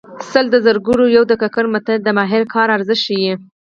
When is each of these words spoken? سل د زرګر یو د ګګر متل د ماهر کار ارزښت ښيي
سل 0.31 0.45
د 0.51 0.55
زرګر 0.65 0.99
یو 1.15 1.23
د 1.31 1.33
ګګر 1.41 1.65
متل 1.73 1.99
د 2.03 2.09
ماهر 2.17 2.41
کار 2.53 2.67
ارزښت 2.77 3.01
ښيي 3.05 3.33